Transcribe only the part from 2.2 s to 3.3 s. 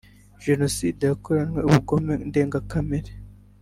ndengakamere